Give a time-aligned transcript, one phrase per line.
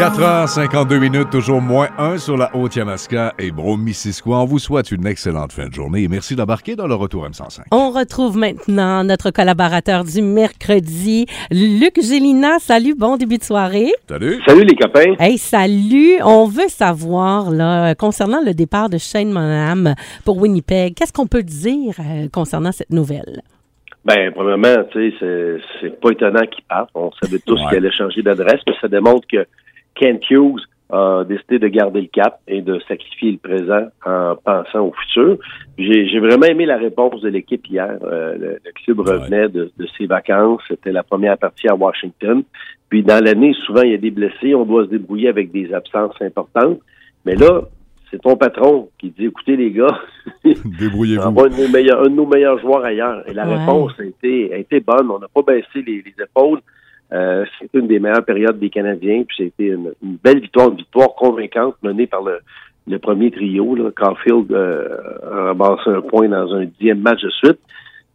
[0.00, 4.38] 4h52 minutes, toujours moins 1 sur la Haute-Yamaska et Brome-Missisquoi.
[4.40, 7.64] On vous souhaite une excellente fin de journée et merci d'embarquer dans le retour M105.
[7.70, 12.58] On retrouve maintenant notre collaborateur du mercredi, Luc Gélina.
[12.60, 13.92] Salut, bon début de soirée.
[14.08, 14.40] Salut.
[14.46, 15.12] Salut les copains.
[15.18, 16.14] Hey, salut.
[16.24, 21.42] On veut savoir, là, concernant le départ de Shane Monham pour Winnipeg, qu'est-ce qu'on peut
[21.42, 23.42] dire euh, concernant cette nouvelle?
[24.06, 26.88] Ben, premièrement, tu sais, c'est- c'est pas étonnant qu'il parte.
[26.94, 27.66] On savait tous Ouais.
[27.68, 29.46] qu'il allait changer d'adresse, mais ça démontre que
[30.00, 34.86] Kent Hughes a décidé de garder le cap et de sacrifier le présent en pensant
[34.86, 35.38] au futur.
[35.78, 37.96] J'ai vraiment aimé la réponse de l'équipe hier.
[38.02, 40.62] Euh, le, le club revenait de, de ses vacances.
[40.66, 42.42] C'était la première partie à Washington.
[42.88, 44.52] Puis dans l'année, souvent, il y a des blessés.
[44.56, 46.80] On doit se débrouiller avec des absences importantes.
[47.24, 47.62] Mais là,
[48.10, 49.96] c'est ton patron qui dit, écoutez les gars,
[50.44, 51.32] on Débrouillez-vous.
[51.32, 53.22] va un de nos meilleurs, un de nos meilleurs joueurs ailleurs.
[53.28, 53.58] Et la Ouais.
[53.58, 55.08] réponse a été, a été bonne.
[55.08, 56.58] On n'a pas baissé les, les épaules.
[57.12, 59.24] Euh, c'était une des meilleures périodes des Canadiens.
[59.26, 62.38] Puis c'était une, une belle victoire, une victoire convaincante menée par le,
[62.86, 63.74] le premier trio.
[63.74, 63.90] Là.
[63.94, 64.88] Caulfield euh,
[65.30, 67.58] a ramassé un point dans un dixième match de suite.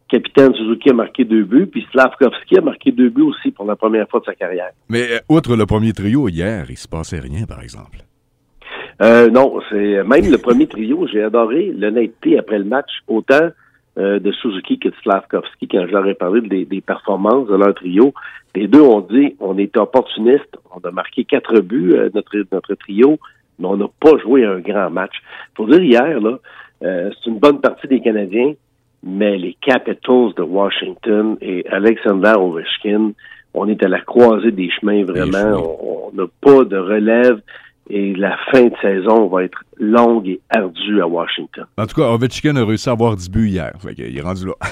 [0.08, 3.74] Capitaine Suzuki a marqué deux buts, puis Slavkovski a marqué deux buts aussi pour la
[3.74, 4.70] première fois de sa carrière.
[4.88, 7.98] Mais euh, outre le premier trio, hier, il se passait rien, par exemple.
[9.02, 11.06] Euh, non, c'est même le premier trio.
[11.12, 13.48] J'ai adoré l'honnêteté après le match, autant
[13.98, 17.54] euh, de Suzuki que de Slavkovski quand je leur ai parlé des, des performances de
[17.54, 18.12] leur trio.
[18.54, 22.74] Les deux ont dit on est opportuniste, on a marqué quatre buts euh, notre notre
[22.74, 23.18] trio,
[23.58, 25.14] mais on n'a pas joué un grand match.
[25.56, 26.38] Faut dire hier là,
[26.82, 28.52] euh, c'est une bonne partie des Canadiens,
[29.02, 33.12] mais les Capitals de Washington et Alexander Ovechkin,
[33.54, 35.32] on est à la croisée des chemins vraiment.
[35.32, 35.56] chemins.
[35.56, 37.40] On n'a pas de relève
[37.88, 41.64] et la fin de saison va être longue et ardue à Washington.
[41.78, 43.72] En tout cas, Ovechkin a réussi à avoir 10 buts hier.
[43.78, 44.54] Fait qu'il est rendu là.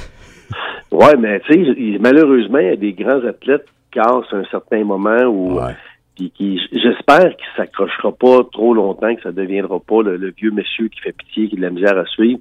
[0.92, 4.36] Ouais, mais tu sais, il- malheureusement, il y a des grands athlètes qui cassent à
[4.36, 5.72] un certain moment où Ouais.
[6.14, 10.52] qui, qui- j'espère qu'il s'accrochera pas trop longtemps, que ça deviendra pas le, le vieux
[10.52, 12.38] monsieur qui fait pitié, qui a de la misère à suivre.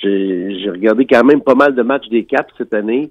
[0.00, 3.10] J'ai regardé quand même pas mal de matchs des Caps cette année.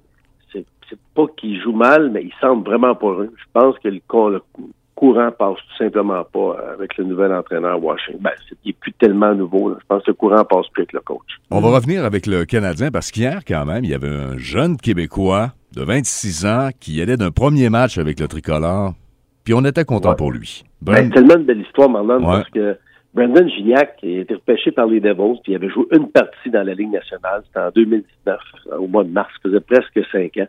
[0.53, 3.33] C'est pas qu'ils jouent mal, mais ils semblent vraiment pas heureux.
[3.35, 4.41] Je pense que le, le
[4.95, 8.19] courant passe tout simplement pas avec le nouvel entraîneur Washington.
[8.21, 8.31] Ben,
[8.63, 9.69] il est plus tellement nouveau.
[9.69, 9.75] là.
[9.81, 11.19] Je pense que le courant passe plus avec le coach.
[11.51, 14.77] On va revenir avec le Canadien parce qu'hier, quand même, il y avait un jeune
[14.77, 18.93] Québécois de 26 ans qui allait d'un premier match avec le tricolore.
[19.43, 20.15] Puis on était content Ouais.
[20.15, 20.63] pour lui.
[20.81, 22.23] Ben, Brent- tellement une belle histoire, Marlon, Ouais.
[22.37, 22.77] parce que
[23.15, 26.63] Brandon Gignac a été repêché par les Devils, puis il avait joué une partie dans
[26.63, 27.43] la Ligue nationale.
[27.47, 29.31] C'était en 2019, euh, au mois de mars.
[29.35, 30.47] Ça faisait presque cinq ans.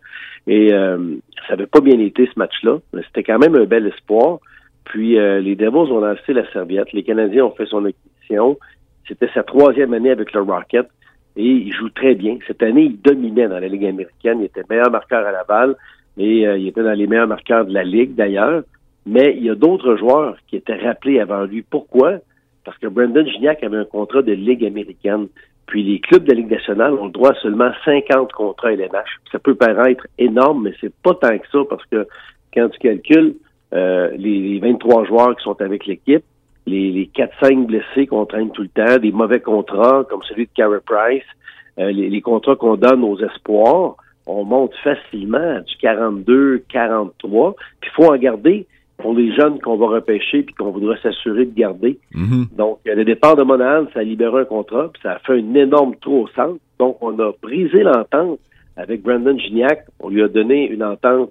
[0.49, 1.15] Et euh,
[1.47, 2.79] ça n'avait pas bien été ce match-là.
[2.93, 4.41] mais C'était quand même un bel espoir.
[4.85, 6.93] Puis euh, les Devils ont lancé la serviette.
[6.93, 8.59] Les Canadiens ont fait son acquisition.
[9.07, 10.89] C'était sa troisième année avec le Rocket.
[11.37, 12.39] Et il joue très bien.
[12.49, 14.41] Cette année, il dominait dans la Ligue américaine.
[14.41, 15.77] Il était meilleur marqueur à la balle.
[16.19, 18.63] Et euh, il était dans les meilleurs marqueurs de la Ligue, d'ailleurs.
[19.05, 21.63] Mais il y a d'autres joueurs qui étaient rappelés avant lui.
[21.63, 22.19] Pourquoi?
[22.67, 25.29] Parce que Brandon Gignac avait un contrat de Ligue américaine.
[25.67, 29.21] Puis les clubs de la Ligue nationale ont le droit à seulement 50 contrats LNH.
[29.31, 32.07] Ça peut paraître énorme, mais c'est pas tant que ça parce que
[32.53, 33.37] quand tu calcules
[33.73, 36.25] euh, les, les 23 joueurs qui sont avec l'équipe,
[36.67, 40.51] les, les 4-5 blessés qu'on traîne tout le temps, des mauvais contrats comme celui de
[40.55, 41.25] Carey Price,
[41.79, 47.55] euh, les, les contrats qu'on donne aux espoirs, on monte facilement à du 42, 43.
[47.81, 48.67] Puis il faut en garder
[48.99, 51.99] pour les jeunes qu'on va repêcher puis qu'on voudra s'assurer de garder.
[52.15, 52.47] Mhm.
[52.57, 55.35] Donc, euh, le départ de Monahan, ça a libéré un contrat, puis ça a fait
[55.35, 56.59] un énorme trou au centre.
[56.79, 58.39] Donc, on a brisé l'entente
[58.77, 59.85] avec Brandon Gignac.
[60.01, 61.31] On lui a donné une entente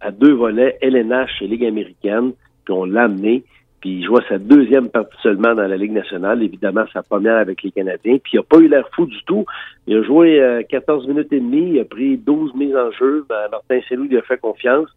[0.00, 2.32] à deux volets, LNH et Ligue américaine,
[2.64, 3.44] puis on l'a amené.
[3.80, 7.62] Puis il jouait sa deuxième partie seulement dans la Ligue nationale, évidemment sa première avec
[7.62, 8.18] les Canadiens.
[8.18, 9.44] Puis il n'a pas eu l'air fou du tout.
[9.86, 13.24] Il a joué euh, 14 minutes et demie, il a pris 12 mises en jeu.
[13.28, 14.88] Ben, Martin Sellou lui a fait confiance.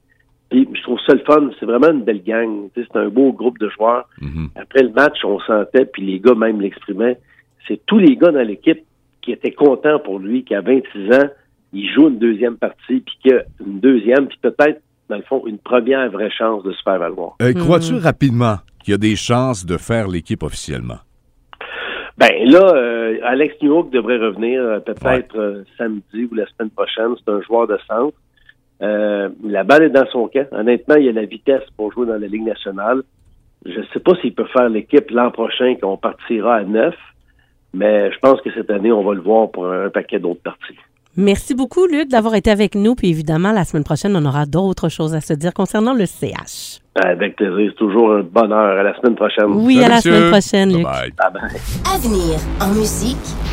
[0.52, 1.50] Puis je trouve ça le fun.
[1.60, 2.68] C'est vraiment une belle gang.
[2.76, 4.08] C'est un beau groupe de joueurs.
[4.22, 4.50] Mhm.
[4.56, 7.18] Après le match, on sentait, puis les gars même l'exprimaient,
[7.68, 8.84] c'est tous les gars dans l'équipe
[9.22, 11.30] qui étaient contents pour lui, qu'à 26 ans,
[11.74, 16.10] il joue une deuxième partie, puis qu'une deuxième, puis peut-être, dans le fond, une première
[16.12, 17.36] vraie chance de se faire valoir.
[17.42, 21.00] Euh, Crois-tu rapidement qu'il y a des chances de faire l'équipe officiellement?
[22.18, 27.16] Ben là, euh, Alex Newhook devrait revenir euh, peut-être samedi ou la semaine prochaine.
[27.24, 28.18] C'est un joueur de centre.
[28.82, 30.48] Euh, la balle est dans son camp.
[30.52, 33.04] Honnêtement, il y a la vitesse pour jouer dans la Ligue nationale.
[33.66, 36.96] Je ne sais pas s'il peut faire l'équipe l'an prochain quand on partira à neuf,
[37.74, 40.78] mais je pense que cette année, on va le voir pour un, paquet d'autres parties.
[41.16, 42.96] Merci beaucoup, Luc, d'avoir été avec nous.
[42.96, 46.80] Puis évidemment, la semaine prochaine, on aura d'autres choses à se dire concernant le CH.
[46.96, 47.72] Avec plaisir.
[47.72, 48.80] C'est toujours un bonheur.
[48.80, 49.46] À la semaine prochaine.
[49.48, 50.84] Oui, à la semaine prochaine, Luc.
[50.84, 51.42] Bye bye.
[51.94, 53.51] Avenir en musique